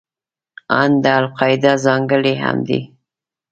[0.79, 2.81] ان دا د القاعده ځانګړنې هم دي.